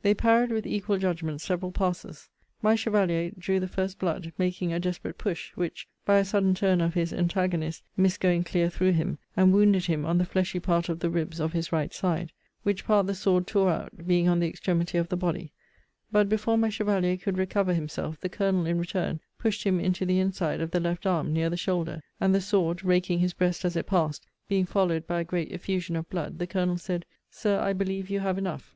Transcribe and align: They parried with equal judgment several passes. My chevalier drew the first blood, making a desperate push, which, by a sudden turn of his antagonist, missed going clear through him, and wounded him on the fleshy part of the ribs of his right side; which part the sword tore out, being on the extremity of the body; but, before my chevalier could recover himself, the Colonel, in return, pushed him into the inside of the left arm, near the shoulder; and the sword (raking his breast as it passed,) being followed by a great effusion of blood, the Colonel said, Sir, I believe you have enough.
They 0.00 0.14
parried 0.14 0.50
with 0.50 0.66
equal 0.66 0.96
judgment 0.96 1.42
several 1.42 1.70
passes. 1.70 2.30
My 2.62 2.74
chevalier 2.74 3.32
drew 3.36 3.60
the 3.60 3.68
first 3.68 3.98
blood, 3.98 4.32
making 4.38 4.72
a 4.72 4.80
desperate 4.80 5.18
push, 5.18 5.50
which, 5.56 5.86
by 6.06 6.16
a 6.16 6.24
sudden 6.24 6.54
turn 6.54 6.80
of 6.80 6.94
his 6.94 7.12
antagonist, 7.12 7.82
missed 7.94 8.18
going 8.18 8.44
clear 8.44 8.70
through 8.70 8.92
him, 8.92 9.18
and 9.36 9.52
wounded 9.52 9.84
him 9.84 10.06
on 10.06 10.16
the 10.16 10.24
fleshy 10.24 10.58
part 10.58 10.88
of 10.88 11.00
the 11.00 11.10
ribs 11.10 11.38
of 11.38 11.52
his 11.52 11.70
right 11.70 11.92
side; 11.92 12.32
which 12.62 12.86
part 12.86 13.06
the 13.06 13.14
sword 13.14 13.46
tore 13.46 13.70
out, 13.70 14.06
being 14.06 14.26
on 14.26 14.40
the 14.40 14.48
extremity 14.48 14.96
of 14.96 15.10
the 15.10 15.18
body; 15.18 15.52
but, 16.10 16.30
before 16.30 16.56
my 16.56 16.70
chevalier 16.70 17.18
could 17.18 17.36
recover 17.36 17.74
himself, 17.74 18.18
the 18.20 18.30
Colonel, 18.30 18.64
in 18.64 18.78
return, 18.78 19.20
pushed 19.38 19.64
him 19.66 19.78
into 19.78 20.06
the 20.06 20.18
inside 20.18 20.62
of 20.62 20.70
the 20.70 20.80
left 20.80 21.04
arm, 21.06 21.30
near 21.30 21.50
the 21.50 21.58
shoulder; 21.58 22.02
and 22.18 22.34
the 22.34 22.40
sword 22.40 22.82
(raking 22.82 23.18
his 23.18 23.34
breast 23.34 23.66
as 23.66 23.76
it 23.76 23.86
passed,) 23.86 24.26
being 24.48 24.64
followed 24.64 25.06
by 25.06 25.20
a 25.20 25.24
great 25.24 25.52
effusion 25.52 25.94
of 25.94 26.08
blood, 26.08 26.38
the 26.38 26.46
Colonel 26.46 26.78
said, 26.78 27.04
Sir, 27.30 27.60
I 27.60 27.74
believe 27.74 28.08
you 28.08 28.20
have 28.20 28.38
enough. 28.38 28.74